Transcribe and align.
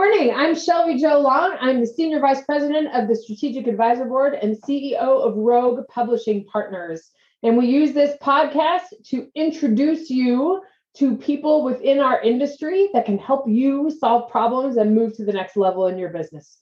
Morning. 0.00 0.32
I'm 0.34 0.56
Shelby 0.56 0.98
Jo 0.98 1.20
Long. 1.20 1.58
I'm 1.60 1.78
the 1.78 1.86
Senior 1.86 2.20
Vice 2.20 2.42
President 2.46 2.88
of 2.94 3.06
the 3.06 3.14
Strategic 3.14 3.66
Advisor 3.66 4.06
Board 4.06 4.32
and 4.32 4.56
CEO 4.62 4.96
of 4.96 5.36
Rogue 5.36 5.86
Publishing 5.90 6.46
Partners. 6.46 7.10
And 7.42 7.58
we 7.58 7.66
use 7.66 7.92
this 7.92 8.16
podcast 8.22 8.84
to 9.08 9.28
introduce 9.34 10.08
you 10.08 10.62
to 10.94 11.18
people 11.18 11.64
within 11.64 12.00
our 12.00 12.18
industry 12.22 12.88
that 12.94 13.04
can 13.04 13.18
help 13.18 13.46
you 13.46 13.90
solve 13.90 14.30
problems 14.30 14.78
and 14.78 14.94
move 14.94 15.14
to 15.16 15.24
the 15.26 15.34
next 15.34 15.58
level 15.58 15.86
in 15.86 15.98
your 15.98 16.08
business. 16.08 16.56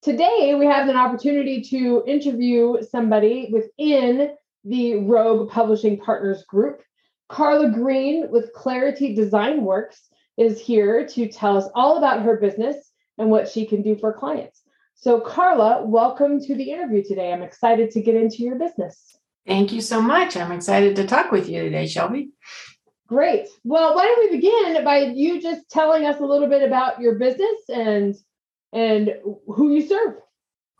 Today, 0.00 0.54
we 0.58 0.64
have 0.64 0.88
an 0.88 0.96
opportunity 0.96 1.60
to 1.64 2.02
interview 2.06 2.78
somebody 2.90 3.50
within 3.52 4.30
the 4.64 4.94
Rogue 5.00 5.50
Publishing 5.50 5.98
Partners 5.98 6.42
group. 6.48 6.80
Carla 7.28 7.70
Green 7.70 8.30
with 8.30 8.54
Clarity 8.54 9.14
Design 9.14 9.62
Works 9.62 10.08
is 10.38 10.60
here 10.60 11.06
to 11.06 11.28
tell 11.28 11.58
us 11.58 11.68
all 11.74 11.98
about 11.98 12.22
her 12.22 12.36
business 12.36 12.76
and 13.18 13.28
what 13.28 13.48
she 13.48 13.66
can 13.66 13.82
do 13.82 13.96
for 13.96 14.12
clients. 14.12 14.62
So, 14.94 15.20
Carla, 15.20 15.84
welcome 15.84 16.40
to 16.40 16.54
the 16.54 16.70
interview 16.70 17.02
today. 17.04 17.32
I'm 17.32 17.42
excited 17.42 17.90
to 17.92 18.00
get 18.00 18.14
into 18.14 18.42
your 18.42 18.56
business. 18.56 19.18
Thank 19.46 19.72
you 19.72 19.80
so 19.80 20.00
much. 20.00 20.36
I'm 20.36 20.52
excited 20.52 20.96
to 20.96 21.06
talk 21.06 21.32
with 21.32 21.48
you 21.48 21.62
today, 21.62 21.86
Shelby. 21.86 22.30
Great. 23.08 23.48
Well, 23.64 23.94
why 23.94 24.04
don't 24.04 24.30
we 24.30 24.36
begin 24.36 24.84
by 24.84 24.98
you 25.14 25.40
just 25.40 25.68
telling 25.70 26.04
us 26.04 26.20
a 26.20 26.24
little 26.24 26.48
bit 26.48 26.62
about 26.62 27.00
your 27.00 27.14
business 27.14 27.68
and 27.72 28.14
and 28.72 29.14
who 29.46 29.72
you 29.72 29.86
serve? 29.88 30.16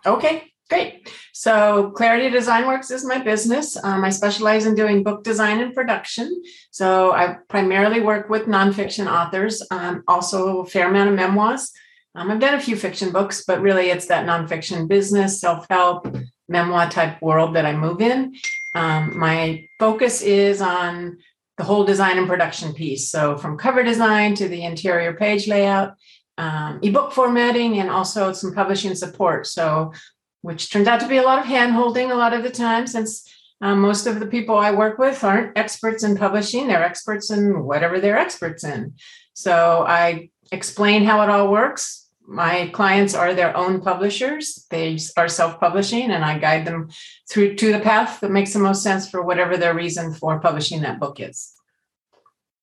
Okay. 0.04 0.44
Great. 0.68 1.10
So, 1.32 1.92
Clarity 1.92 2.28
Design 2.28 2.66
Works 2.66 2.90
is 2.90 3.04
my 3.04 3.18
business. 3.18 3.82
Um, 3.82 4.04
I 4.04 4.10
specialize 4.10 4.66
in 4.66 4.74
doing 4.74 5.02
book 5.02 5.24
design 5.24 5.60
and 5.60 5.74
production. 5.74 6.42
So, 6.70 7.12
I 7.12 7.36
primarily 7.48 8.00
work 8.00 8.28
with 8.28 8.46
nonfiction 8.46 9.10
authors, 9.10 9.62
um, 9.70 10.02
also 10.06 10.58
a 10.58 10.66
fair 10.66 10.88
amount 10.88 11.08
of 11.08 11.16
memoirs. 11.16 11.72
Um, 12.14 12.30
I've 12.30 12.40
done 12.40 12.54
a 12.54 12.60
few 12.60 12.76
fiction 12.76 13.12
books, 13.12 13.44
but 13.46 13.62
really 13.62 13.90
it's 13.90 14.06
that 14.06 14.26
nonfiction 14.26 14.88
business, 14.88 15.40
self 15.40 15.66
help, 15.70 16.14
memoir 16.48 16.90
type 16.90 17.22
world 17.22 17.56
that 17.56 17.64
I 17.64 17.74
move 17.74 18.02
in. 18.02 18.34
Um, 18.74 19.18
my 19.18 19.66
focus 19.78 20.20
is 20.20 20.60
on 20.60 21.18
the 21.56 21.64
whole 21.64 21.84
design 21.84 22.18
and 22.18 22.28
production 22.28 22.74
piece. 22.74 23.10
So, 23.10 23.38
from 23.38 23.56
cover 23.56 23.82
design 23.82 24.34
to 24.34 24.48
the 24.48 24.64
interior 24.64 25.14
page 25.14 25.48
layout, 25.48 25.94
um, 26.36 26.78
ebook 26.82 27.12
formatting, 27.12 27.78
and 27.78 27.90
also 27.90 28.32
some 28.32 28.52
publishing 28.52 28.94
support. 28.94 29.46
So, 29.46 29.92
which 30.42 30.70
turns 30.70 30.88
out 30.88 31.00
to 31.00 31.08
be 31.08 31.16
a 31.16 31.22
lot 31.22 31.38
of 31.38 31.44
hand 31.44 31.72
holding 31.72 32.10
a 32.10 32.14
lot 32.14 32.32
of 32.32 32.42
the 32.42 32.50
time 32.50 32.86
since 32.86 33.28
um, 33.60 33.80
most 33.80 34.06
of 34.06 34.20
the 34.20 34.26
people 34.26 34.56
I 34.56 34.70
work 34.70 34.98
with 34.98 35.24
aren't 35.24 35.58
experts 35.58 36.04
in 36.04 36.16
publishing, 36.16 36.68
they're 36.68 36.84
experts 36.84 37.30
in 37.30 37.64
whatever 37.64 38.00
they're 38.00 38.18
experts 38.18 38.62
in. 38.62 38.94
So 39.34 39.84
I 39.86 40.30
explain 40.52 41.04
how 41.04 41.22
it 41.22 41.30
all 41.30 41.50
works. 41.50 42.08
My 42.26 42.68
clients 42.68 43.14
are 43.14 43.34
their 43.34 43.56
own 43.56 43.80
publishers. 43.80 44.66
They 44.70 44.98
are 45.16 45.28
self 45.28 45.58
publishing, 45.58 46.10
and 46.10 46.24
I 46.24 46.38
guide 46.38 46.66
them 46.66 46.90
through 47.30 47.54
to 47.56 47.72
the 47.72 47.80
path 47.80 48.20
that 48.20 48.30
makes 48.30 48.52
the 48.52 48.58
most 48.58 48.82
sense 48.82 49.08
for 49.08 49.22
whatever 49.22 49.56
their 49.56 49.74
reason 49.74 50.12
for 50.12 50.38
publishing 50.38 50.82
that 50.82 51.00
book 51.00 51.20
is. 51.20 51.54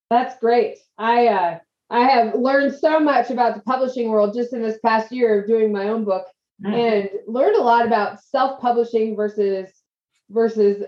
That's 0.08 0.38
great. 0.38 0.76
I 0.96 1.26
uh, 1.26 1.58
I 1.90 2.08
have 2.08 2.34
learned 2.36 2.74
so 2.74 3.00
much 3.00 3.30
about 3.30 3.56
the 3.56 3.62
publishing 3.62 4.08
world 4.08 4.34
just 4.34 4.52
in 4.52 4.62
this 4.62 4.78
past 4.84 5.10
year 5.12 5.40
of 5.40 5.48
doing 5.48 5.72
my 5.72 5.88
own 5.88 6.04
book 6.04 6.26
mm. 6.64 6.72
and 6.72 7.10
learned 7.26 7.56
a 7.56 7.62
lot 7.62 7.86
about 7.86 8.20
self-publishing 8.20 9.16
versus 9.16 9.70
versus 10.30 10.84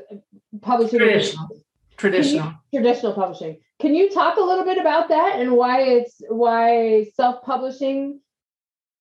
publishing. 0.60 0.98
Traditional. 0.98 1.48
Traditional. 1.96 2.54
You, 2.70 2.80
traditional 2.80 3.12
publishing. 3.12 3.58
Can 3.80 3.94
you 3.94 4.10
talk 4.10 4.36
a 4.36 4.40
little 4.40 4.64
bit 4.64 4.78
about 4.78 5.08
that 5.08 5.40
and 5.40 5.52
why 5.52 5.82
it's 5.82 6.20
why 6.28 7.06
self-publishing 7.14 8.20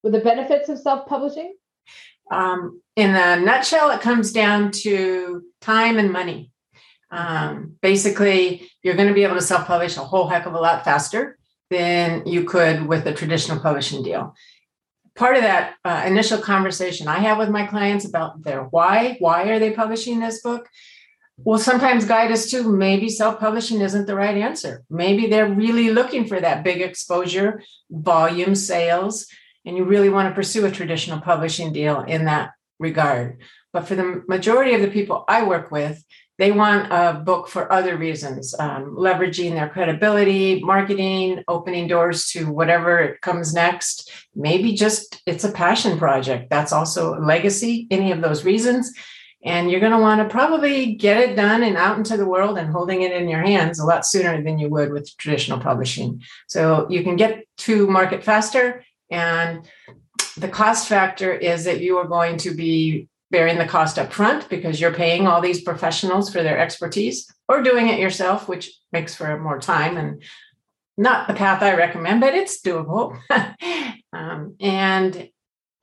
with 0.04 0.14
the 0.14 0.20
benefits 0.20 0.70
of 0.70 0.80
self-publishing? 0.80 1.56
Um, 2.30 2.82
in 2.96 3.16
a 3.16 3.40
nutshell 3.40 3.92
it 3.92 4.02
comes 4.02 4.32
down 4.32 4.72
to 4.72 5.44
time 5.62 5.98
and 5.98 6.12
money. 6.12 6.52
Um, 7.10 7.76
basically 7.82 8.70
you're 8.84 8.96
going 8.96 9.08
to 9.08 9.14
be 9.14 9.24
able 9.24 9.36
to 9.36 9.42
self-publish 9.42 9.98
a 9.98 10.02
whole 10.02 10.28
heck 10.28 10.46
of 10.46 10.54
a 10.54 10.60
lot 10.60 10.84
faster 10.84 11.38
than 11.70 12.26
you 12.26 12.44
could 12.44 12.86
with 12.86 13.06
a 13.08 13.14
traditional 13.14 13.60
publishing 13.60 14.04
deal 14.04 14.34
part 15.18 15.36
of 15.36 15.42
that 15.42 15.76
uh, 15.84 16.04
initial 16.06 16.38
conversation 16.38 17.08
I 17.08 17.20
have 17.20 17.38
with 17.38 17.50
my 17.50 17.66
clients 17.66 18.06
about 18.06 18.44
their 18.44 18.64
why, 18.64 19.18
why 19.20 19.50
are 19.50 19.60
they 19.60 19.72
publishing 19.72 20.20
this 20.20 20.42
book, 20.42 20.70
will 21.38 21.60
sometimes 21.60 22.06
guide 22.06 22.32
us 22.32 22.50
to 22.52 22.64
maybe 22.64 23.10
self 23.10 23.40
publishing 23.40 23.82
isn't 23.82 24.06
the 24.06 24.16
right 24.16 24.38
answer. 24.38 24.84
Maybe 24.90 25.28
they're 25.28 25.52
really 25.52 25.90
looking 25.90 26.28
for 26.28 26.40
that 26.40 26.64
big 26.64 26.82
exposure, 26.82 27.62
volume 27.90 28.56
sales, 28.56 29.28
and 29.66 29.76
you 29.76 29.84
really 29.84 30.10
want 30.10 30.30
to 30.30 30.36
pursue 30.36 30.66
a 30.66 30.72
traditional 30.72 31.20
publishing 31.20 31.74
deal 31.74 32.02
in 32.02 32.26
that 32.26 32.52
regard. 32.80 33.42
But 33.74 33.88
for 33.88 33.96
the 33.96 34.24
majority 34.28 34.74
of 34.74 34.82
the 34.82 34.88
people 34.88 35.26
I 35.28 35.44
work 35.44 35.72
with, 35.72 36.04
they 36.38 36.52
want 36.52 36.92
a 36.92 37.20
book 37.20 37.48
for 37.48 37.72
other 37.72 37.98
reasons, 37.98 38.54
um, 38.60 38.96
leveraging 38.96 39.52
their 39.52 39.70
credibility, 39.70 40.62
marketing, 40.62 41.44
opening 41.48 41.88
doors 41.88 42.30
to 42.30 42.52
whatever 42.52 43.18
comes 43.22 43.54
next. 43.54 44.12
Maybe 44.36 44.74
just 44.74 45.22
it's 45.26 45.44
a 45.44 45.52
passion 45.52 45.98
project. 45.98 46.50
That's 46.50 46.72
also 46.72 47.20
legacy, 47.20 47.88
any 47.90 48.12
of 48.12 48.22
those 48.22 48.46
reasons. 48.46 48.94
And 49.44 49.72
you're 49.72 49.80
going 49.80 49.94
to 49.94 50.00
want 50.00 50.22
to 50.22 50.30
probably 50.30 50.94
get 50.96 51.18
it 51.18 51.36
done 51.36 51.64
and 51.64 51.78
out 51.78 51.98
into 51.98 52.18
the 52.18 52.28
world 52.28 52.58
and 52.58 52.72
holding 52.72 53.04
it 53.04 53.14
in 53.14 53.30
your 53.30 53.42
hands 53.42 53.80
a 53.80 53.86
lot 53.86 54.06
sooner 54.06 54.42
than 54.44 54.60
you 54.60 54.70
would 54.70 54.92
with 54.92 55.16
traditional 55.18 55.60
publishing. 55.60 56.22
So 56.48 56.88
you 56.90 57.04
can 57.04 57.16
get 57.16 57.46
to 57.60 57.88
market 57.88 58.24
faster. 58.24 58.84
And 59.10 59.68
the 60.38 60.50
cost 60.50 60.88
factor 60.88 61.32
is 61.32 61.64
that 61.64 61.82
you 61.82 61.98
are 61.98 62.08
going 62.08 62.38
to 62.38 62.54
be 62.54 63.08
bearing 63.32 63.58
the 63.58 63.66
cost 63.66 64.00
up 64.00 64.14
front 64.14 64.48
because 64.50 64.80
you're 64.80 64.94
paying 64.94 65.28
all 65.28 65.42
these 65.42 65.62
professionals 65.62 66.32
for 66.32 66.44
their 66.44 66.58
expertise 66.58 67.30
or 67.50 67.62
doing 67.62 67.88
it 67.88 68.00
yourself 68.00 68.48
which 68.48 68.72
makes 68.92 69.16
for 69.16 69.38
more 69.40 69.60
time 69.60 69.98
and 69.98 70.24
not 70.98 71.28
the 71.28 71.34
path 71.34 71.62
i 71.62 71.76
recommend 71.76 72.22
but 72.22 72.34
it's 72.34 72.62
doable. 72.62 73.18
Um, 74.14 74.56
and 74.62 75.30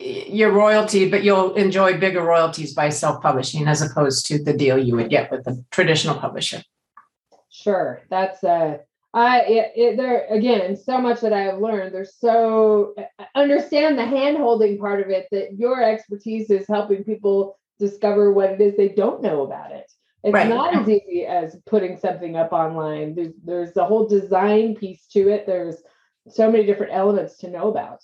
your 0.00 0.50
royalty 0.50 1.08
but 1.08 1.22
you'll 1.22 1.54
enjoy 1.54 1.98
bigger 1.98 2.22
royalties 2.22 2.74
by 2.74 2.88
self-publishing 2.88 3.68
as 3.68 3.80
opposed 3.80 4.26
to 4.26 4.42
the 4.42 4.56
deal 4.56 4.76
you 4.76 4.96
would 4.96 5.10
get 5.10 5.30
with 5.30 5.46
a 5.46 5.62
traditional 5.70 6.16
publisher. 6.16 6.62
Sure 7.50 8.02
that's 8.10 8.42
uh 8.42 8.78
I 9.14 9.40
it, 9.42 9.72
it, 9.76 9.96
there 9.96 10.26
again 10.26 10.76
so 10.76 11.00
much 11.00 11.20
that 11.20 11.32
I 11.32 11.42
have 11.42 11.60
learned. 11.60 11.94
There's 11.94 12.16
so 12.16 12.94
understand 13.36 13.96
the 13.96 14.04
hand 14.04 14.36
holding 14.36 14.76
part 14.76 15.00
of 15.00 15.08
it 15.08 15.28
that 15.30 15.56
your 15.56 15.82
expertise 15.82 16.50
is 16.50 16.66
helping 16.66 17.04
people 17.04 17.56
discover 17.78 18.32
what 18.32 18.50
it 18.50 18.60
is 18.60 18.76
they 18.76 18.88
don't 18.88 19.22
know 19.22 19.42
about 19.42 19.70
it. 19.70 19.90
It's 20.24 20.34
right. 20.34 20.48
not 20.48 20.74
as 20.74 20.88
easy 20.88 21.26
as 21.26 21.56
putting 21.64 21.96
something 21.96 22.34
up 22.34 22.52
online. 22.52 23.14
There's 23.14 23.32
there's 23.44 23.76
a 23.76 23.84
whole 23.84 24.08
design 24.08 24.74
piece 24.74 25.06
to 25.12 25.28
it. 25.28 25.46
There's 25.46 25.76
so 26.28 26.50
many 26.50 26.66
different 26.66 26.92
elements 26.92 27.38
to 27.38 27.50
know 27.50 27.68
about. 27.68 28.02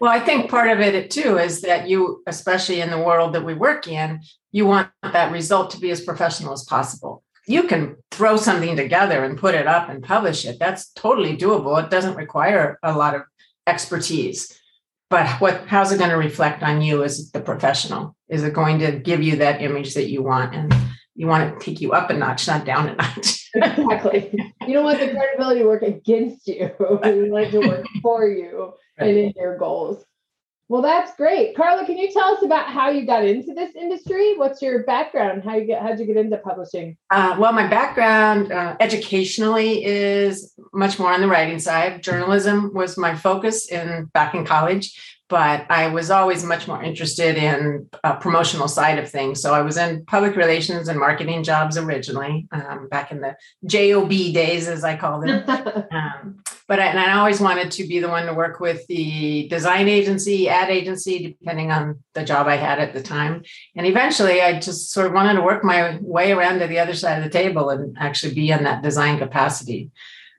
Well, 0.00 0.10
I 0.10 0.20
think 0.20 0.50
part 0.50 0.70
of 0.70 0.80
it 0.80 1.10
too 1.10 1.36
is 1.36 1.60
that 1.60 1.88
you, 1.88 2.22
especially 2.26 2.80
in 2.80 2.88
the 2.88 3.02
world 3.02 3.34
that 3.34 3.44
we 3.44 3.52
work 3.52 3.86
in, 3.86 4.22
you 4.50 4.64
want 4.64 4.88
that 5.02 5.30
result 5.30 5.72
to 5.72 5.78
be 5.78 5.90
as 5.90 6.00
professional 6.00 6.54
as 6.54 6.64
possible 6.64 7.22
you 7.48 7.64
can 7.64 7.96
throw 8.10 8.36
something 8.36 8.76
together 8.76 9.24
and 9.24 9.38
put 9.38 9.54
it 9.54 9.66
up 9.66 9.88
and 9.88 10.02
publish 10.02 10.44
it. 10.44 10.58
That's 10.58 10.90
totally 10.92 11.36
doable. 11.36 11.82
It 11.82 11.90
doesn't 11.90 12.14
require 12.14 12.78
a 12.82 12.92
lot 12.96 13.14
of 13.14 13.22
expertise. 13.66 14.60
But 15.10 15.40
what 15.40 15.66
how's 15.66 15.90
it 15.90 15.98
going 15.98 16.10
to 16.10 16.16
reflect 16.16 16.62
on 16.62 16.82
you 16.82 17.02
as 17.02 17.30
the 17.30 17.40
professional? 17.40 18.14
Is 18.28 18.44
it 18.44 18.52
going 18.52 18.78
to 18.80 18.92
give 18.92 19.22
you 19.22 19.36
that 19.36 19.62
image 19.62 19.94
that 19.94 20.10
you 20.10 20.22
want? 20.22 20.54
And 20.54 20.74
you 21.14 21.26
want 21.26 21.58
to 21.58 21.64
take 21.64 21.80
you 21.80 21.92
up 21.92 22.10
a 22.10 22.14
notch, 22.14 22.46
not 22.46 22.66
down 22.66 22.90
a 22.90 22.94
notch. 22.94 23.48
exactly. 23.54 24.30
You 24.66 24.74
don't 24.74 24.84
want 24.84 25.00
the 25.00 25.08
credibility 25.08 25.60
to 25.60 25.66
work 25.66 25.82
against 25.82 26.46
you. 26.46 26.70
You 26.78 27.32
want 27.32 27.46
it 27.46 27.50
to 27.52 27.66
work 27.66 27.86
for 28.02 28.28
you 28.28 28.74
right. 29.00 29.08
and 29.08 29.18
in 29.18 29.32
your 29.34 29.56
goals. 29.56 30.04
Well, 30.68 30.82
that's 30.82 31.16
great. 31.16 31.56
Carla, 31.56 31.86
can 31.86 31.96
you 31.96 32.12
tell 32.12 32.34
us 32.34 32.42
about 32.42 32.66
how 32.66 32.90
you 32.90 33.06
got 33.06 33.24
into 33.24 33.54
this 33.54 33.74
industry? 33.74 34.36
What's 34.36 34.60
your 34.60 34.84
background? 34.84 35.42
How 35.42 35.56
you 35.56 35.64
get 35.64 35.80
how'd 35.80 35.98
you 35.98 36.04
get 36.04 36.18
into 36.18 36.36
publishing? 36.36 36.98
Uh, 37.10 37.36
well, 37.38 37.54
my 37.54 37.66
background 37.66 38.52
uh, 38.52 38.76
educationally 38.78 39.82
is 39.82 40.52
much 40.74 40.98
more 40.98 41.12
on 41.12 41.22
the 41.22 41.28
writing 41.28 41.58
side. 41.58 42.02
Journalism 42.02 42.72
was 42.74 42.98
my 42.98 43.14
focus 43.14 43.70
in 43.70 44.10
back 44.12 44.34
in 44.34 44.44
college, 44.44 45.18
but 45.28 45.64
I 45.70 45.88
was 45.88 46.10
always 46.10 46.44
much 46.44 46.68
more 46.68 46.82
interested 46.82 47.36
in 47.36 47.88
a 48.04 48.16
promotional 48.16 48.68
side 48.68 48.98
of 48.98 49.10
things. 49.10 49.40
So 49.40 49.54
I 49.54 49.62
was 49.62 49.78
in 49.78 50.04
public 50.04 50.36
relations 50.36 50.88
and 50.88 50.98
marketing 50.98 51.44
jobs 51.44 51.78
originally, 51.78 52.46
um, 52.52 52.88
back 52.90 53.10
in 53.10 53.20
the 53.20 53.36
JOB 53.66 54.10
days, 54.10 54.68
as 54.68 54.84
I 54.84 54.96
call 54.96 55.20
them. 55.20 55.44
um, 55.92 56.42
but 56.68 56.78
I, 56.78 56.86
and 56.88 56.98
I 56.98 57.18
always 57.18 57.40
wanted 57.40 57.70
to 57.72 57.88
be 57.88 57.98
the 57.98 58.10
one 58.10 58.26
to 58.26 58.34
work 58.34 58.60
with 58.60 58.86
the 58.88 59.48
design 59.48 59.88
agency, 59.88 60.50
ad 60.50 60.68
agency, 60.68 61.36
depending 61.40 61.72
on 61.72 62.04
the 62.12 62.24
job 62.24 62.46
I 62.46 62.56
had 62.56 62.78
at 62.78 62.92
the 62.92 63.02
time. 63.02 63.42
And 63.74 63.86
eventually, 63.86 64.42
I 64.42 64.60
just 64.60 64.92
sort 64.92 65.06
of 65.06 65.14
wanted 65.14 65.34
to 65.34 65.42
work 65.42 65.64
my 65.64 65.98
way 66.02 66.30
around 66.30 66.58
to 66.58 66.66
the 66.66 66.78
other 66.78 66.92
side 66.92 67.16
of 67.16 67.24
the 67.24 67.30
table 67.30 67.70
and 67.70 67.96
actually 67.98 68.34
be 68.34 68.50
in 68.50 68.64
that 68.64 68.82
design 68.82 69.18
capacity. 69.18 69.90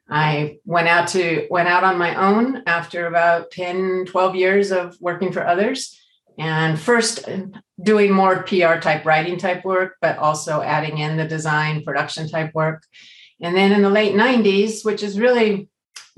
I 0.08 0.60
went 0.66 0.88
out 0.88 1.08
to 1.10 1.48
went 1.50 1.68
out 1.68 1.84
on 1.84 1.98
my 1.98 2.16
own 2.16 2.64
after 2.68 3.08
about 3.08 3.52
10, 3.52 4.06
12 4.08 4.36
years 4.36 4.72
of 4.72 4.98
working 5.02 5.32
for 5.32 5.46
others. 5.46 6.00
And 6.38 6.80
first 6.80 7.28
uh, 7.28 7.42
doing 7.82 8.12
more 8.12 8.44
PR 8.44 8.80
type 8.80 9.06
writing 9.06 9.38
type 9.38 9.66
work, 9.66 9.98
but 10.00 10.18
also 10.18 10.62
adding 10.62 11.00
in 11.00 11.18
the 11.18 11.28
design 11.28 11.84
production 11.84 12.30
type 12.30 12.54
work. 12.54 12.84
And 13.42 13.56
then 13.56 13.72
in 13.72 13.82
the 13.82 13.90
late 13.90 14.16
90s, 14.16 14.86
which 14.86 15.04
is 15.04 15.20
really, 15.20 15.68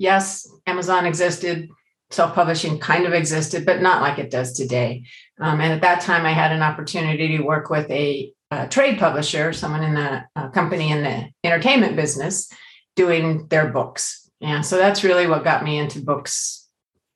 yes, 0.02 0.50
Amazon 0.66 1.06
existed, 1.06 1.70
self 2.10 2.34
publishing 2.34 2.80
kind 2.80 3.06
of 3.06 3.14
existed, 3.14 3.66
but 3.66 3.82
not 3.82 4.02
like 4.02 4.18
it 4.18 4.32
does 4.32 4.54
today. 4.54 5.04
Um, 5.40 5.62
and 5.62 5.72
at 5.72 5.82
that 5.82 6.02
time, 6.02 6.26
I 6.26 6.32
had 6.32 6.52
an 6.52 6.64
opportunity 6.64 7.38
to 7.38 7.44
work 7.44 7.70
with 7.70 7.90
a, 7.92 8.34
a 8.50 8.68
trade 8.68 8.98
publisher, 8.98 9.54
someone 9.54 9.84
in 9.84 9.94
the 9.94 10.26
company 10.54 10.92
in 10.92 11.04
the 11.04 11.30
entertainment 11.44 11.96
business 11.96 12.52
doing 12.96 13.48
their 13.48 13.70
books. 13.70 14.30
And 14.42 14.66
so 14.66 14.78
that's 14.78 15.04
really 15.04 15.28
what 15.28 15.44
got 15.44 15.64
me 15.64 15.78
into 15.78 16.02
books. 16.02 16.68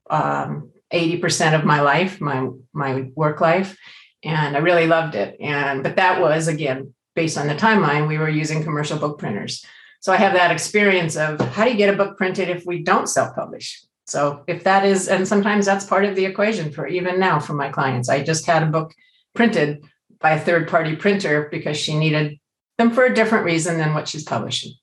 Um, 0.10 0.72
80% 0.94 1.56
of 1.56 1.66
my 1.66 1.81
life, 1.81 2.22
my 2.22 2.48
my 2.72 3.10
work 3.16 3.42
life, 3.42 3.76
and 4.24 4.56
I 4.56 4.60
really 4.60 4.86
loved 4.86 5.16
it. 5.16 5.36
And 5.42 5.81
but 5.81 5.96
that 5.96 6.22
was 6.22 6.48
again 6.48 6.94
based 7.16 7.38
on 7.38 7.48
the 7.48 7.56
timeline 7.56 8.08
we 8.08 8.20
were 8.20 8.30
using 8.30 8.64
commercial 8.64 9.00
book 9.00 9.18
printers. 9.18 9.66
So 10.06 10.13
I 10.13 10.18
have 10.18 10.34
that 10.34 10.52
experience 10.52 11.16
of 11.18 11.40
how 11.40 11.66
do 11.66 11.72
you 11.72 11.78
get 11.78 11.92
a 11.92 11.98
book 11.98 12.16
printed 12.16 12.48
if 12.48 12.63
we 12.63 12.84
don't 12.84 13.10
self-publish? 13.10 13.86
So 14.06 14.44
if 14.46 14.63
that 14.63 14.86
is, 14.86 15.07
and 15.07 15.28
sometimes 15.28 15.66
that's 15.66 15.84
part 15.84 16.06
of 16.06 16.16
the 16.16 16.25
equation 16.25 16.72
for 16.72 16.86
even 16.86 17.19
now 17.19 17.40
for 17.40 17.54
my 17.54 17.69
clients. 17.69 18.07
I 18.07 18.22
just 18.22 18.46
had 18.46 18.62
a 18.62 18.68
book 18.68 18.94
printed 19.34 19.84
by 20.19 20.34
a 20.34 20.40
third-party 20.40 20.98
printer 20.98 21.50
because 21.50 21.75
she 21.75 21.98
needed 21.98 22.40
them 22.78 22.92
for 22.92 23.06
a 23.06 23.16
different 23.16 23.46
reason 23.46 23.80
than 23.80 23.96
what 23.96 24.07
she's 24.07 24.24
publishing. 24.24 24.74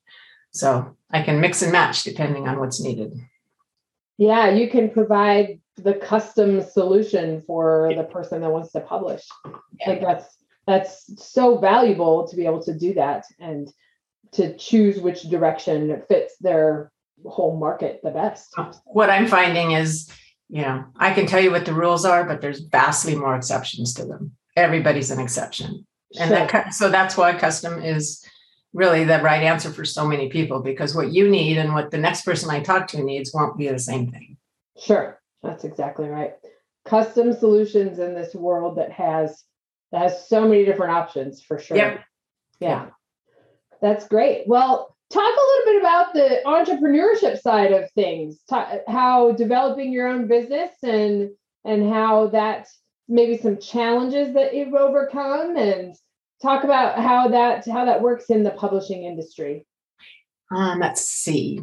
So 0.51 0.97
I 1.09 1.21
can 1.21 1.39
mix 1.39 1.61
and 1.61 1.71
match 1.71 2.03
depending 2.03 2.49
on 2.49 2.59
what's 2.59 2.81
needed. 2.81 3.13
Yeah, 4.17 4.49
you 4.49 4.69
can 4.69 4.89
provide 4.89 5.61
the 5.77 5.93
custom 5.93 6.61
solution 6.61 7.43
for 7.47 7.93
the 7.95 8.03
person 8.03 8.41
that 8.41 8.51
wants 8.51 8.73
to 8.73 8.81
publish. 8.81 9.23
Yeah. 9.79 9.89
Like 9.89 10.01
that's 10.01 10.37
that's 10.67 11.25
so 11.25 11.59
valuable 11.59 12.27
to 12.27 12.35
be 12.35 12.45
able 12.45 12.63
to 12.63 12.77
do 12.77 12.93
that 12.95 13.23
and 13.39 13.71
to 14.33 14.55
choose 14.57 14.99
which 14.99 15.23
direction 15.23 16.01
fits 16.07 16.35
their 16.39 16.91
whole 17.25 17.57
market 17.57 18.01
the 18.03 18.11
best. 18.11 18.53
Uh, 18.57 18.71
what 18.85 19.09
I'm 19.09 19.27
finding 19.27 19.71
is, 19.71 20.09
you 20.49 20.61
know, 20.61 20.85
I 20.97 21.13
can 21.13 21.25
tell 21.25 21.39
you 21.39 21.51
what 21.51 21.65
the 21.65 21.73
rules 21.73 22.05
are, 22.05 22.23
but 22.23 22.41
there's 22.41 22.61
vastly 22.61 23.15
more 23.15 23.35
exceptions 23.35 23.93
to 23.95 24.05
them. 24.05 24.31
Everybody's 24.55 25.11
an 25.11 25.19
exception. 25.19 25.85
And 26.19 26.29
sure. 26.29 26.47
that 26.47 26.73
so 26.73 26.89
that's 26.89 27.17
why 27.17 27.33
custom 27.33 27.81
is 27.81 28.23
really 28.73 29.03
the 29.03 29.19
right 29.19 29.43
answer 29.43 29.71
for 29.71 29.85
so 29.85 30.07
many 30.07 30.29
people 30.29 30.61
because 30.61 30.95
what 30.95 31.11
you 31.11 31.29
need 31.29 31.57
and 31.57 31.73
what 31.73 31.91
the 31.91 31.97
next 31.97 32.23
person 32.23 32.49
I 32.49 32.59
talk 32.59 32.87
to 32.89 33.03
needs 33.03 33.33
won't 33.33 33.57
be 33.57 33.67
the 33.67 33.79
same 33.79 34.11
thing. 34.11 34.37
Sure, 34.79 35.19
that's 35.41 35.63
exactly 35.63 36.09
right. 36.09 36.33
Custom 36.85 37.33
solutions 37.33 37.99
in 37.99 38.13
this 38.13 38.35
world 38.35 38.77
that 38.77 38.91
has 38.91 39.43
that 39.91 40.01
has 40.03 40.27
so 40.27 40.47
many 40.47 40.65
different 40.65 40.91
options 40.91 41.41
for 41.41 41.59
sure. 41.59 41.77
Yep. 41.77 42.01
Yeah. 42.59 42.89
That's 43.83 44.07
great. 44.07 44.47
Well, 44.47 44.95
talk 45.11 45.21
a 45.21 45.27
little 45.27 45.73
bit 45.73 45.81
about 45.81 46.13
the 46.13 46.41
entrepreneurship 46.45 47.41
side 47.41 47.73
of 47.73 47.91
things. 47.91 48.39
How 48.87 49.33
developing 49.33 49.91
your 49.91 50.07
own 50.07 50.27
business 50.27 50.71
and 50.81 51.31
and 51.65 51.91
how 51.91 52.27
that 52.27 52.69
maybe 53.09 53.37
some 53.37 53.57
challenges 53.57 54.33
that 54.35 54.55
you've 54.55 54.73
overcome 54.73 55.57
and 55.57 55.95
talk 56.41 56.63
about 56.63 56.97
how 56.97 57.27
that 57.27 57.67
how 57.67 57.83
that 57.83 58.01
works 58.01 58.29
in 58.29 58.43
the 58.43 58.51
publishing 58.51 59.03
industry. 59.03 59.65
Um, 60.49 60.79
let's 60.79 61.01
see. 61.01 61.59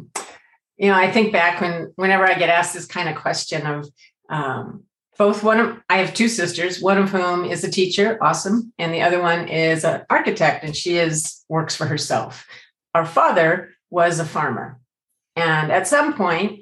You 0.77 0.87
know, 0.89 0.95
I 0.95 1.11
think 1.11 1.33
back 1.33 1.59
when 1.59 1.91
whenever 1.95 2.29
I 2.29 2.35
get 2.35 2.49
asked 2.49 2.75
this 2.75 2.85
kind 2.85 3.09
of 3.09 3.15
question 3.15 3.65
of 3.65 3.89
um, 4.29 4.83
both 5.21 5.43
one 5.43 5.59
of 5.59 5.77
I 5.87 5.97
have 5.97 6.15
two 6.15 6.27
sisters, 6.27 6.81
one 6.81 6.97
of 6.97 7.11
whom 7.11 7.45
is 7.45 7.63
a 7.63 7.69
teacher, 7.69 8.17
awesome, 8.23 8.73
and 8.79 8.91
the 8.91 9.03
other 9.03 9.21
one 9.21 9.47
is 9.49 9.83
an 9.83 10.01
architect, 10.09 10.63
and 10.63 10.75
she 10.75 10.97
is 10.97 11.45
works 11.47 11.75
for 11.75 11.85
herself. 11.85 12.47
Our 12.95 13.05
father 13.05 13.69
was 13.91 14.17
a 14.17 14.25
farmer, 14.25 14.79
and 15.35 15.71
at 15.71 15.87
some 15.87 16.15
point, 16.15 16.61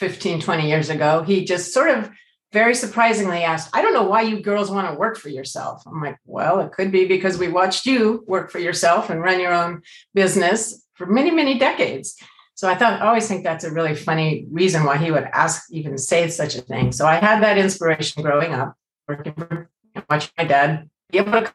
15, 0.00 0.40
20 0.40 0.68
years 0.68 0.90
ago, 0.90 1.22
he 1.22 1.44
just 1.44 1.72
sort 1.72 1.90
of 1.90 2.10
very 2.52 2.74
surprisingly 2.74 3.44
asked, 3.44 3.70
I 3.72 3.80
don't 3.80 3.94
know 3.94 4.08
why 4.08 4.22
you 4.22 4.40
girls 4.40 4.68
want 4.68 4.88
to 4.88 4.98
work 4.98 5.16
for 5.16 5.28
yourself. 5.28 5.84
I'm 5.86 6.02
like, 6.02 6.18
well, 6.24 6.58
it 6.58 6.72
could 6.72 6.90
be 6.90 7.06
because 7.06 7.38
we 7.38 7.46
watched 7.46 7.86
you 7.86 8.24
work 8.26 8.50
for 8.50 8.58
yourself 8.58 9.08
and 9.08 9.22
run 9.22 9.38
your 9.38 9.54
own 9.54 9.82
business 10.14 10.84
for 10.94 11.06
many, 11.06 11.30
many 11.30 11.60
decades. 11.60 12.16
So 12.54 12.68
I 12.68 12.76
thought, 12.76 13.00
I 13.00 13.06
always 13.06 13.26
think 13.26 13.42
that's 13.42 13.64
a 13.64 13.72
really 13.72 13.94
funny 13.94 14.46
reason 14.50 14.84
why 14.84 14.96
he 14.96 15.10
would 15.10 15.24
ask, 15.32 15.64
even 15.72 15.98
say 15.98 16.28
such 16.28 16.54
a 16.54 16.62
thing. 16.62 16.92
So 16.92 17.06
I 17.06 17.16
had 17.16 17.42
that 17.42 17.58
inspiration 17.58 18.22
growing 18.22 18.52
up, 18.52 18.76
working 19.08 19.32
for, 19.34 19.70
watching 20.08 20.30
my 20.38 20.44
dad 20.44 20.88
be 21.10 21.18
able 21.18 21.32
to 21.32 21.52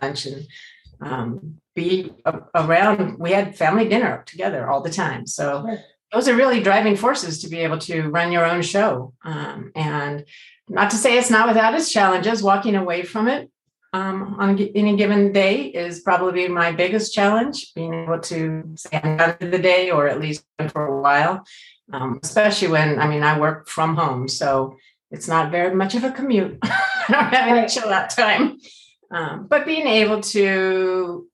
lunch 0.00 0.26
and 0.26 0.46
um, 1.00 1.58
be 1.74 2.12
around. 2.54 3.18
We 3.18 3.32
had 3.32 3.56
family 3.56 3.88
dinner 3.88 4.24
together 4.26 4.68
all 4.68 4.80
the 4.80 4.90
time. 4.90 5.26
So 5.26 5.78
those 6.12 6.28
are 6.28 6.34
really 6.34 6.62
driving 6.62 6.96
forces 6.96 7.42
to 7.42 7.48
be 7.48 7.58
able 7.58 7.78
to 7.80 8.08
run 8.08 8.32
your 8.32 8.46
own 8.46 8.62
show. 8.62 9.12
Um, 9.24 9.70
and 9.74 10.24
not 10.68 10.90
to 10.90 10.96
say 10.96 11.18
it's 11.18 11.30
not 11.30 11.48
without 11.48 11.74
its 11.74 11.92
challenges, 11.92 12.42
walking 12.42 12.74
away 12.74 13.02
from 13.02 13.28
it 13.28 13.50
um, 13.92 14.36
on 14.38 14.58
any 14.74 14.96
given 14.96 15.32
day 15.32 15.66
is 15.66 16.00
probably 16.00 16.48
my 16.48 16.72
biggest 16.72 17.14
challenge, 17.14 17.72
being 17.74 17.94
able 17.94 18.20
to 18.20 18.64
say 18.76 19.00
I'm 19.02 19.16
done 19.16 19.36
for 19.38 19.46
the 19.46 19.58
day 19.58 19.90
or 19.90 20.08
at 20.08 20.20
least 20.20 20.44
for 20.70 20.86
a 20.86 21.00
while, 21.00 21.44
um, 21.92 22.20
especially 22.22 22.68
when, 22.68 22.98
I 22.98 23.08
mean, 23.08 23.22
I 23.22 23.38
work 23.38 23.68
from 23.68 23.96
home. 23.96 24.28
So 24.28 24.76
it's 25.10 25.28
not 25.28 25.50
very 25.50 25.74
much 25.74 25.94
of 25.94 26.04
a 26.04 26.10
commute. 26.10 26.58
I 26.62 26.68
don't 27.08 27.34
have 27.34 27.56
any 27.56 27.68
chill 27.68 27.88
out 27.88 28.10
time. 28.10 28.58
Um, 29.10 29.46
but 29.46 29.64
being 29.64 29.86
able 29.86 30.20
to 30.20 31.26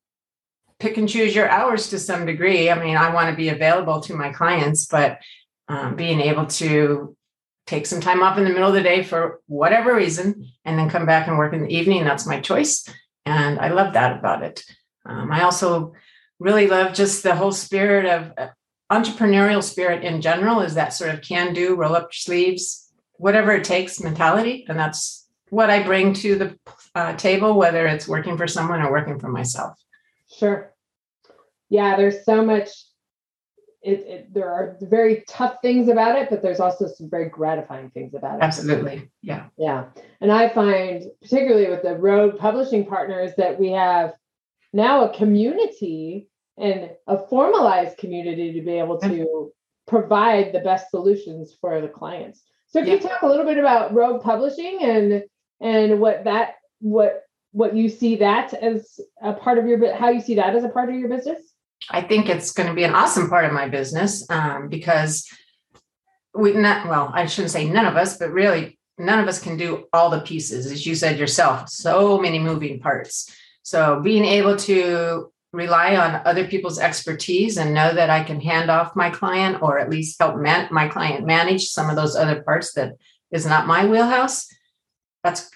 pick 0.78 0.96
and 0.96 1.08
choose 1.08 1.34
your 1.34 1.49
hours 1.49 1.90
to 1.90 1.99
some 1.99 2.26
degree. 2.26 2.70
I 2.70 2.78
mean, 2.78 2.96
I 2.96 3.12
want 3.12 3.30
to 3.30 3.37
be 3.37 3.49
available 3.49 4.00
to 4.02 4.14
my 4.14 4.30
clients, 4.30 4.87
but 4.87 5.18
um, 5.68 5.96
being 5.96 6.20
able 6.20 6.46
to 6.46 7.16
take 7.66 7.87
some 7.87 8.00
time 8.00 8.23
off 8.23 8.38
in 8.38 8.44
the 8.44 8.50
middle 8.50 8.68
of 8.68 8.75
the 8.75 8.83
day 8.83 9.02
for 9.02 9.40
whatever 9.47 9.94
reason 9.94 10.47
and 10.64 10.78
then 10.78 10.90
come 10.90 11.06
back 11.06 11.28
and 11.28 11.38
work 11.38 11.52
in 11.52 11.62
the 11.62 11.75
evening, 11.75 12.04
that's 12.04 12.26
my 12.26 12.40
choice. 12.40 12.87
And 13.25 13.59
I 13.59 13.68
love 13.68 13.94
that 13.94 14.18
about 14.18 14.42
it. 14.42 14.62
Um, 15.06 15.33
I 15.33 15.42
also 15.42 15.94
really 16.38 16.66
love 16.66 16.94
just 16.94 17.23
the 17.23 17.35
whole 17.35 17.52
spirit 17.52 18.06
of 18.06 18.33
uh, 18.37 18.49
entrepreneurial 18.92 19.62
spirit 19.62 20.04
in 20.04 20.21
general 20.21 20.61
is 20.61 20.75
that 20.75 20.92
sort 20.92 21.14
of 21.14 21.23
can 21.23 21.54
do, 21.54 21.75
roll 21.75 21.94
up 21.94 22.04
your 22.04 22.12
sleeves, 22.12 22.92
whatever 23.14 23.52
it 23.52 23.64
takes 23.64 24.00
mentality. 24.00 24.66
And 24.68 24.78
that's 24.78 25.26
what 25.49 25.71
I 25.71 25.83
bring 25.83 26.12
to 26.14 26.37
the 26.37 26.59
uh, 26.94 27.16
table, 27.16 27.54
whether 27.54 27.87
it's 27.87 28.09
working 28.09 28.37
for 28.37 28.47
someone 28.47 28.83
or 28.83 28.90
working 28.90 29.18
for 29.18 29.28
myself. 29.28 29.78
Sure 30.38 30.75
yeah, 31.68 31.97
there's 31.97 32.25
so 32.25 32.44
much. 32.44 32.68
It, 33.85 34.00
it, 34.09 34.35
there 34.35 34.50
are 34.50 34.76
very 34.81 35.25
tough 35.29 35.57
things 35.61 35.88
about 35.88 36.19
it, 36.19 36.31
but 36.31 36.41
there's 36.41 36.61
also 36.61 36.87
some 36.88 37.11
very 37.11 37.29
gratifying 37.29 37.91
things 37.91 38.14
about 38.14 38.37
it. 38.37 38.43
Absolutely. 38.43 39.11
Yeah. 39.21 39.47
Yeah. 39.59 39.85
And 40.23 40.33
I 40.33 40.49
find, 40.49 41.05
particularly 41.21 41.69
with 41.69 41.83
the 41.83 41.95
Rogue 41.95 42.38
publishing 42.38 42.87
partners, 42.87 43.33
that 43.37 43.61
we 43.61 43.73
have 43.73 44.14
now 44.73 45.05
a 45.05 45.14
community 45.14 46.29
and 46.57 46.91
a 47.07 47.19
formalized 47.29 47.99
community 47.99 48.53
to 48.55 48.62
be 48.62 48.79
able 48.79 48.99
to 49.00 49.53
provide 49.87 50.53
the 50.53 50.61
best 50.61 50.91
solutions 50.91 51.55
for 51.61 51.81
the 51.81 51.88
clients. 51.88 52.43
So 52.69 52.81
can 52.81 52.88
yeah. 52.88 52.95
you 52.95 53.00
talk 53.00 53.23
a 53.23 53.26
little 53.26 53.45
bit 53.45 53.59
about 53.59 53.95
Rogue 53.95 54.23
Publishing 54.23 54.79
and 54.83 55.25
and 55.61 56.00
what 56.00 56.25
that 56.25 56.55
what 56.81 57.23
what 57.53 57.76
you 57.76 57.88
see 57.88 58.17
that 58.17 58.53
as 58.55 58.99
a 59.23 59.33
part 59.33 59.59
of 59.59 59.67
your 59.67 59.95
how 59.95 60.09
you 60.09 60.21
see 60.21 60.35
that 60.37 60.57
as 60.57 60.64
a 60.64 60.69
part 60.69 60.88
of 60.88 60.97
your 60.97 61.09
business? 61.09 61.53
I 61.91 62.00
think 62.03 62.29
it's 62.29 62.53
going 62.53 62.69
to 62.69 62.75
be 62.75 62.85
an 62.85 62.95
awesome 62.95 63.29
part 63.29 63.45
of 63.45 63.53
my 63.53 63.69
business 63.69 64.29
um, 64.31 64.69
because 64.69 65.29
we 66.35 66.53
not 66.53 66.88
well, 66.88 67.11
I 67.14 67.26
shouldn't 67.26 67.53
say 67.53 67.69
none 67.69 67.87
of 67.87 67.97
us, 67.97 68.17
but 68.17 68.33
really 68.33 68.79
none 68.99 69.19
of 69.19 69.29
us 69.29 69.41
can 69.41 69.57
do 69.57 69.87
all 69.93 70.11
the 70.11 70.21
pieces, 70.21 70.67
as 70.67 70.87
you 70.87 70.95
said 70.95 71.19
yourself, 71.19 71.69
so 71.69 72.19
many 72.19 72.38
moving 72.38 72.81
parts. 72.81 73.35
So 73.62 74.00
being 74.00 74.25
able 74.25 74.57
to 74.57 75.33
rely 75.53 75.97
on 75.97 76.21
other 76.25 76.47
people's 76.47 76.79
expertise 76.79 77.57
and 77.57 77.73
know 77.73 77.95
that 77.95 78.11
I 78.11 78.25
can 78.25 78.41
hand 78.41 78.71
off 78.71 78.97
my 78.97 79.11
client 79.11 79.62
or 79.62 79.79
at 79.79 79.88
least 79.88 80.19
help 80.19 80.37
man- 80.37 80.69
my 80.71 80.88
client 80.88 81.25
manage 81.25 81.69
some 81.69 81.88
of 81.88 81.97
those 81.97 82.17
other 82.17 82.43
parts 82.43 82.75
that 82.75 82.95
is 83.31 83.47
not 83.47 83.67
my 83.67 83.87
wheelhouse. 83.87 84.49
That's 85.23 85.50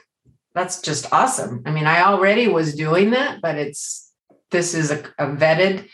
that's 0.55 0.81
just 0.81 1.13
awesome. 1.13 1.63
I 1.67 1.71
mean, 1.71 1.87
I 1.87 2.03
already 2.03 2.49
was 2.49 2.75
doing 2.75 3.11
that, 3.11 3.41
but 3.41 3.57
it's 3.57 4.13
this 4.51 4.75
is 4.75 4.91
a, 4.91 4.99
a 5.19 5.27
vetted 5.27 5.89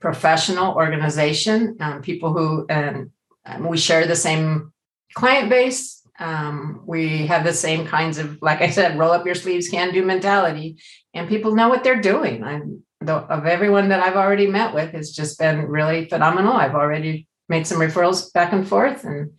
professional 0.00 0.74
organization, 0.74 1.76
um, 1.80 2.02
people 2.02 2.32
who 2.32 2.66
and 2.68 3.10
um, 3.44 3.68
we 3.68 3.78
share 3.78 4.06
the 4.06 4.16
same 4.16 4.72
client 5.14 5.48
base. 5.48 6.02
Um, 6.18 6.82
we 6.86 7.26
have 7.26 7.44
the 7.44 7.52
same 7.52 7.86
kinds 7.86 8.18
of, 8.18 8.38
like 8.40 8.62
I 8.62 8.70
said, 8.70 8.98
roll 8.98 9.12
up 9.12 9.26
your 9.26 9.34
sleeves, 9.34 9.68
can 9.68 9.92
do 9.92 10.04
mentality, 10.04 10.78
and 11.12 11.28
people 11.28 11.54
know 11.54 11.68
what 11.68 11.84
they're 11.84 12.00
doing. 12.00 12.42
I, 12.42 12.62
the, 13.00 13.14
of 13.14 13.44
everyone 13.44 13.90
that 13.90 14.00
I've 14.00 14.16
already 14.16 14.46
met 14.46 14.74
with 14.74 14.92
has 14.92 15.12
just 15.12 15.38
been 15.38 15.66
really 15.66 16.08
phenomenal. 16.08 16.54
I've 16.54 16.74
already 16.74 17.28
made 17.48 17.66
some 17.66 17.78
referrals 17.78 18.32
back 18.32 18.52
and 18.52 18.66
forth, 18.66 19.04
and 19.04 19.32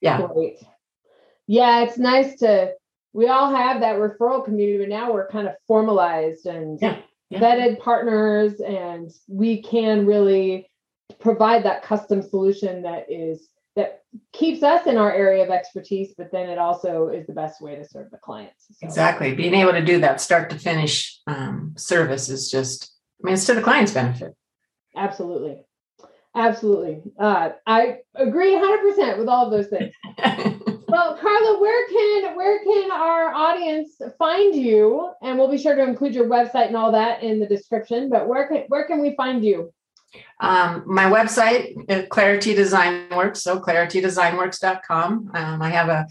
yeah, 0.00 0.26
Great. 0.32 0.58
Yeah, 1.46 1.82
it's 1.82 1.98
nice 1.98 2.38
to. 2.40 2.72
We 3.12 3.28
all 3.28 3.54
have 3.54 3.80
that 3.80 3.96
referral 3.96 4.44
community, 4.44 4.78
but 4.78 4.88
now 4.90 5.12
we're 5.12 5.28
kind 5.28 5.48
of 5.48 5.54
formalized 5.66 6.46
and 6.46 6.78
Yeah, 6.80 6.98
yeah. 7.30 7.40
vetted 7.40 7.80
partners, 7.80 8.60
and 8.60 9.10
we 9.28 9.62
can 9.62 10.06
really 10.06 10.68
provide 11.20 11.64
that 11.64 11.82
custom 11.82 12.22
solution 12.22 12.82
that 12.82 13.06
is 13.10 13.48
that 13.76 14.02
keeps 14.32 14.62
us 14.62 14.86
in 14.86 14.96
our 14.96 15.12
area 15.12 15.44
of 15.44 15.50
expertise, 15.50 16.14
but 16.16 16.32
then 16.32 16.48
it 16.48 16.58
also 16.58 17.08
is 17.08 17.26
the 17.26 17.32
best 17.34 17.60
way 17.60 17.76
to 17.76 17.84
serve 17.86 18.10
the 18.10 18.16
clients. 18.16 18.66
So- 18.72 18.86
exactly. 18.86 19.34
Being 19.34 19.54
able 19.54 19.72
to 19.72 19.84
do 19.84 20.00
that 20.00 20.20
start 20.20 20.48
to 20.50 20.58
finish 20.58 21.20
um, 21.26 21.74
service 21.76 22.30
is 22.30 22.50
just, 22.50 22.92
I 23.22 23.26
mean, 23.26 23.34
it's 23.34 23.44
to 23.46 23.54
the 23.54 23.62
client's 23.62 23.92
benefit. 23.92 24.34
Absolutely. 24.96 25.58
Absolutely. 26.34 27.02
Uh, 27.18 27.50
I 27.66 27.98
agree 28.14 28.52
100% 28.52 29.18
with 29.18 29.28
all 29.28 29.46
of 29.46 29.50
those 29.50 29.68
things. 29.68 29.92
Well, 30.96 31.14
Carla, 31.18 31.60
where 31.60 31.86
can 31.88 32.36
where 32.36 32.64
can 32.64 32.90
our 32.90 33.28
audience 33.28 34.00
find 34.18 34.54
you? 34.54 35.10
And 35.20 35.36
we'll 35.36 35.50
be 35.50 35.58
sure 35.58 35.74
to 35.74 35.82
include 35.82 36.14
your 36.14 36.26
website 36.26 36.68
and 36.68 36.76
all 36.76 36.90
that 36.92 37.22
in 37.22 37.38
the 37.38 37.44
description. 37.44 38.08
But 38.08 38.26
where 38.26 38.48
can 38.48 38.64
where 38.68 38.86
can 38.86 39.02
we 39.02 39.14
find 39.14 39.44
you? 39.44 39.74
Um, 40.40 40.84
my 40.86 41.04
website, 41.04 41.74
uh, 41.90 42.06
Clarity 42.06 42.54
Design 42.54 43.10
Works, 43.14 43.42
so 43.42 43.60
claritydesignworks.com. 43.60 45.32
Um, 45.34 45.60
I 45.60 45.68
have 45.68 45.90
a 45.90 46.06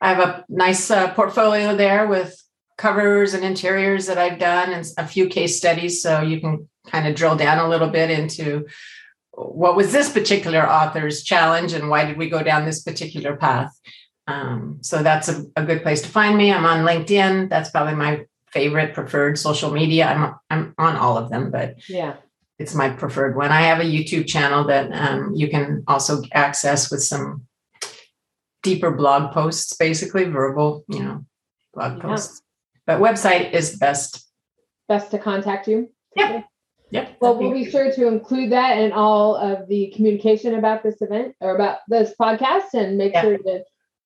I 0.00 0.14
have 0.14 0.20
a 0.20 0.44
nice 0.48 0.88
uh, 0.88 1.12
portfolio 1.14 1.74
there 1.74 2.06
with 2.06 2.40
covers 2.76 3.34
and 3.34 3.42
interiors 3.42 4.06
that 4.06 4.18
I've 4.18 4.38
done 4.38 4.72
and 4.72 4.86
a 4.98 5.06
few 5.08 5.26
case 5.26 5.56
studies, 5.56 6.00
so 6.00 6.22
you 6.22 6.40
can 6.40 6.68
kind 6.86 7.08
of 7.08 7.16
drill 7.16 7.34
down 7.34 7.58
a 7.58 7.68
little 7.68 7.88
bit 7.88 8.08
into 8.08 8.68
what 9.32 9.74
was 9.74 9.92
this 9.92 10.12
particular 10.12 10.64
author's 10.64 11.24
challenge 11.24 11.72
and 11.72 11.90
why 11.90 12.04
did 12.04 12.16
we 12.16 12.30
go 12.30 12.44
down 12.44 12.64
this 12.64 12.84
particular 12.84 13.36
path. 13.36 13.72
Um, 14.28 14.78
so 14.82 15.02
that's 15.02 15.28
a, 15.28 15.44
a 15.56 15.64
good 15.64 15.82
place 15.82 16.02
to 16.02 16.08
find 16.08 16.36
me. 16.36 16.52
I'm 16.52 16.66
on 16.66 16.84
LinkedIn. 16.84 17.48
That's 17.48 17.70
probably 17.70 17.94
my 17.94 18.26
favorite 18.52 18.92
preferred 18.94 19.38
social 19.38 19.70
media. 19.72 20.06
I'm 20.06 20.34
I'm 20.50 20.74
on 20.78 20.96
all 20.96 21.16
of 21.16 21.30
them, 21.30 21.50
but 21.50 21.76
Yeah. 21.88 22.16
it's 22.58 22.74
my 22.74 22.90
preferred 22.90 23.36
one. 23.36 23.50
I 23.50 23.62
have 23.62 23.80
a 23.80 23.84
YouTube 23.84 24.26
channel 24.26 24.64
that 24.64 24.92
um, 24.92 25.32
you 25.34 25.48
can 25.48 25.82
also 25.88 26.22
access 26.32 26.90
with 26.90 27.02
some 27.02 27.46
deeper 28.62 28.90
blog 28.90 29.32
posts, 29.32 29.76
basically 29.76 30.24
verbal, 30.24 30.84
you 30.88 31.02
know, 31.02 31.24
blog 31.74 31.96
Yeah. 31.96 32.02
posts. 32.02 32.42
But 32.86 33.00
website 33.00 33.52
is 33.52 33.76
best. 33.78 34.26
Best 34.88 35.10
to 35.12 35.18
contact 35.18 35.68
you. 35.68 35.90
Yep. 36.16 36.44
Yep. 36.90 37.16
Well, 37.20 37.38
we'll 37.38 37.52
be 37.52 37.70
sure 37.70 37.92
to 37.92 38.06
include 38.08 38.52
that 38.52 38.78
in 38.78 38.92
all 38.92 39.36
of 39.36 39.68
the 39.68 39.92
communication 39.94 40.54
about 40.54 40.82
this 40.82 41.00
event 41.02 41.34
or 41.40 41.54
about 41.54 41.78
this 41.88 42.14
podcast 42.20 42.72
and 42.74 42.96
make 42.96 43.12
Yeah. 43.12 43.22
sure 43.22 43.38
to 43.38 43.64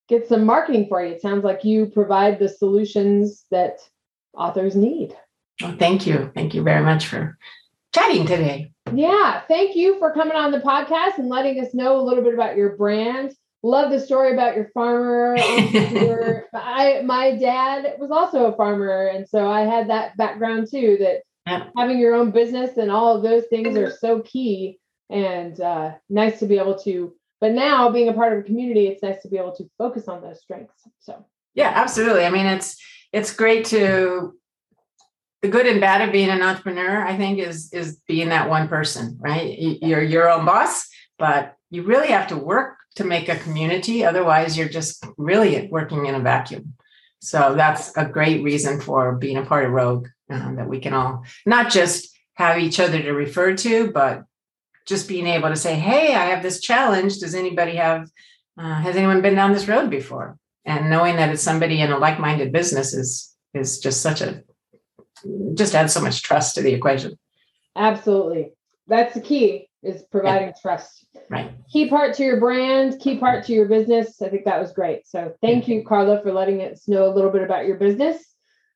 get 0.09 0.29
some 0.29 0.45
marketing 0.45 0.87
for 0.89 1.05
you. 1.05 1.13
It 1.13 1.23
sounds 1.23 1.45
like 1.45 1.65
you 1.65 1.87
provide 1.87 2.39
the 2.39 2.49
solutions 2.49 3.45
that 3.51 3.79
authors 4.37 4.77
need. 4.77 5.17
Well, 5.61 5.77
thank 5.79 6.07
you. 6.07 6.31
Thank 6.35 6.55
you 6.55 6.63
very 6.63 6.85
much 6.85 7.07
for 7.07 7.37
chatting 7.95 8.27
today. 8.27 8.73
Yeah, 8.93 9.43
thank 9.49 9.77
you 9.77 9.99
for 9.99 10.13
coming 10.13 10.37
on 10.37 10.51
the 10.51 10.59
podcast 10.59 11.19
and 11.19 11.29
letting 11.29 11.61
us 11.61 11.73
know 11.75 12.01
a 12.01 12.03
little 12.03 12.23
bit 12.25 12.35
about 12.35 12.57
your 12.57 12.77
brand. 12.77 13.33
Love 13.63 13.93
the 13.93 14.01
story 14.01 14.33
about 14.33 14.57
your 14.57 14.69
farmer. 14.75 15.37
I 16.55 17.03
my 17.05 17.37
dad 17.37 17.95
was 17.99 18.11
also 18.11 18.47
a 18.47 18.57
farmer, 18.57 19.07
and 19.07 19.29
so 19.29 19.49
I 19.49 19.61
had 19.61 19.89
that 19.89 20.17
background 20.17 20.69
too. 20.71 20.97
That 20.99 21.23
Yeah. 21.47 21.69
having 21.77 21.99
your 21.99 22.15
own 22.15 22.33
business 22.33 22.77
and 22.77 22.91
all 22.91 23.17
of 23.17 23.23
those 23.23 23.45
things 23.47 23.77
are 23.77 23.91
so 23.91 24.21
key, 24.23 24.81
and 25.11 25.61
uh, 25.61 25.93
nice 26.11 26.41
to 26.41 26.47
be 26.47 26.59
able 26.59 26.77
to. 26.81 27.15
But 27.43 27.55
now, 27.55 27.91
being 27.91 28.09
a 28.09 28.13
part 28.13 28.33
of 28.33 28.39
a 28.39 28.43
community, 28.43 28.87
it's 28.87 29.03
nice 29.03 29.21
to 29.23 29.29
be 29.29 29.37
able 29.37 29.51
to 29.57 29.69
focus 29.77 30.07
on 30.07 30.23
those 30.23 30.41
strengths. 30.41 30.81
So 31.01 31.27
Yeah, 31.55 31.73
absolutely. 31.75 32.25
I 32.25 32.31
mean, 32.31 32.47
it's 32.47 32.81
it's 33.13 33.35
great 33.35 33.65
to 33.67 34.35
the 35.43 35.49
good 35.49 35.67
and 35.67 35.81
bad 35.81 36.03
of 36.03 36.13
being 36.13 36.29
an 36.29 36.41
entrepreneur. 36.41 37.05
I 37.05 37.17
think 37.17 37.41
is 37.41 37.73
is 37.73 38.01
being 38.07 38.29
that 38.29 38.49
one 38.49 38.69
person, 38.69 39.19
right? 39.21 39.59
You're 39.59 40.05
your 40.05 40.31
own 40.31 40.45
boss, 40.45 40.89
but 41.19 41.57
you 41.69 41.83
really 41.83 42.13
have 42.13 42.29
to 42.29 42.37
work 42.37 42.77
to 42.95 43.03
make 43.03 43.29
a 43.29 43.35
community. 43.35 44.05
Otherwise, 44.05 44.57
you're 44.57 44.69
just 44.69 45.05
really 45.19 45.67
working 45.67 46.07
in 46.07 46.15
a 46.15 46.21
vacuum. 46.21 46.75
So 47.23 47.57
that's 47.57 47.97
a 47.97 48.05
great 48.05 48.45
reason 48.45 48.81
for 48.81 49.17
being 49.17 49.37
a 49.37 49.45
part 49.45 49.65
of 49.65 49.73
Rogue 49.73 50.07
um, 50.31 50.55
that 50.57 50.69
we 50.69 50.79
can 50.79 50.95
all 50.95 51.25
not 51.45 51.73
just 51.73 52.17
have 52.35 52.61
each 52.61 52.79
other 52.79 53.03
to 53.03 53.11
refer 53.11 53.57
to, 53.57 53.91
but 53.91 54.27
just 54.87 55.09
being 55.09 55.27
able 55.27 55.49
to 55.49 55.57
say, 55.57 55.75
"Hey, 55.75 56.15
I 56.15 56.27
have 56.27 56.43
this 56.43 56.61
challenge. 56.61 57.19
Does 57.19 57.35
anybody 57.35 57.77
have? 57.77 58.09
Uh, 58.59 58.75
has 58.83 58.97
anyone 58.97 59.23
been 59.23 59.35
down 59.35 59.53
this 59.53 59.69
road 59.69 59.91
before?" 59.91 60.39
and 60.65 60.91
knowing 60.91 61.17
that 61.17 61.31
it's 61.31 61.43
somebody 61.43 61.81
in 61.81 61.91
a 61.91 61.99
like-minded 61.99 62.53
business 62.53 62.95
is 62.95 63.35
is 63.55 63.79
just 63.79 64.01
such 64.01 64.21
a 64.21 64.43
just 65.55 65.75
adds 65.75 65.93
so 65.93 66.01
much 66.01 66.23
trust 66.23 66.55
to 66.55 66.63
the 66.63 66.73
equation 66.73 67.19
absolutely, 67.77 68.53
that's 68.87 69.15
the 69.15 69.21
key 69.21 69.69
is 69.83 70.03
providing 70.11 70.53
trust. 70.61 71.07
right 71.29 71.53
key 71.73 71.89
part 71.89 72.15
to 72.15 72.23
your 72.23 72.39
brand, 72.39 73.01
key 73.01 73.19
part 73.19 73.45
to 73.45 73.53
your 73.53 73.67
business. 73.67 74.23
I 74.23 74.29
think 74.29 74.45
that 74.45 74.61
was 74.61 74.73
great. 74.73 75.09
So 75.09 75.35
thank 75.41 75.67
you, 75.67 75.83
Carla, 75.83 76.23
for 76.23 76.33
letting 76.33 76.61
us 76.61 76.87
know 76.87 77.07
a 77.07 77.15
little 77.15 77.31
bit 77.31 77.43
about 77.43 77.67
your 77.67 77.77
business. 77.77 78.23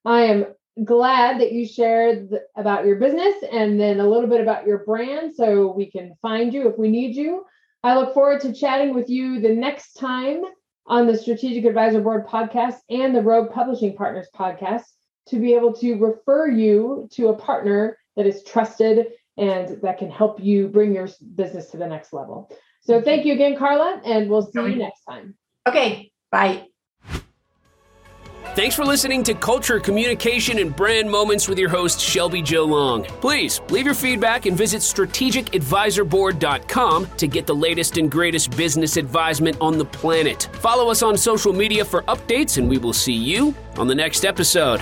I 0.04 0.22
am 0.22 0.46
glad 0.84 1.40
that 1.40 1.52
you 1.52 1.66
shared 1.66 2.28
about 2.56 2.84
your 2.84 2.96
business 2.96 3.34
and 3.50 3.80
then 3.80 4.00
a 4.00 4.08
little 4.08 4.28
bit 4.28 4.40
about 4.40 4.66
your 4.66 4.78
brand 4.84 5.34
so 5.34 5.72
we 5.72 5.90
can 5.90 6.14
find 6.20 6.52
you 6.52 6.68
if 6.68 6.78
we 6.78 6.88
need 6.88 7.16
you. 7.16 7.44
I 7.82 7.96
look 7.96 8.14
forward 8.14 8.40
to 8.42 8.52
chatting 8.52 8.94
with 8.94 9.08
you 9.08 9.40
the 9.40 9.54
next 9.54 9.94
time 9.94 10.42
on 10.86 11.06
the 11.06 11.16
Strategic 11.16 11.64
Advisor 11.64 12.00
Board 12.00 12.26
podcast 12.26 12.76
and 12.90 13.14
the 13.14 13.22
Rogue 13.22 13.52
Publishing 13.52 13.96
Partners 13.96 14.28
podcast 14.34 14.84
to 15.28 15.38
be 15.38 15.54
able 15.54 15.72
to 15.74 15.94
refer 15.96 16.48
you 16.48 17.08
to 17.12 17.28
a 17.28 17.36
partner 17.36 17.98
that 18.16 18.26
is 18.26 18.42
trusted 18.44 19.06
and 19.36 19.80
that 19.82 19.98
can 19.98 20.10
help 20.10 20.40
you 20.42 20.68
bring 20.68 20.94
your 20.94 21.08
business 21.34 21.70
to 21.70 21.76
the 21.76 21.86
next 21.86 22.12
level. 22.12 22.50
So 22.80 23.02
thank 23.02 23.26
you 23.26 23.32
again, 23.34 23.56
Carla, 23.56 24.00
and 24.04 24.30
we'll 24.30 24.42
see 24.42 24.60
you 24.60 24.76
next 24.76 25.02
time. 25.04 25.34
okay 25.66 26.12
bye 26.30 26.66
Thanks 28.56 28.74
for 28.74 28.84
listening 28.86 29.22
to 29.24 29.34
Culture, 29.34 29.78
Communication, 29.78 30.58
and 30.60 30.74
Brand 30.74 31.10
Moments 31.10 31.46
with 31.46 31.58
your 31.58 31.68
host, 31.68 32.00
Shelby 32.00 32.40
Jo 32.40 32.64
Long. 32.64 33.04
Please 33.04 33.60
leave 33.68 33.84
your 33.84 33.94
feedback 33.94 34.46
and 34.46 34.56
visit 34.56 34.80
strategicadvisorboard.com 34.80 37.06
to 37.18 37.28
get 37.28 37.46
the 37.46 37.54
latest 37.54 37.98
and 37.98 38.10
greatest 38.10 38.56
business 38.56 38.96
advisement 38.96 39.58
on 39.60 39.76
the 39.76 39.84
planet. 39.84 40.48
Follow 40.54 40.90
us 40.90 41.02
on 41.02 41.18
social 41.18 41.52
media 41.52 41.84
for 41.84 42.00
updates, 42.04 42.56
and 42.56 42.66
we 42.66 42.78
will 42.78 42.94
see 42.94 43.12
you 43.12 43.54
on 43.76 43.88
the 43.88 43.94
next 43.94 44.24
episode. 44.24 44.80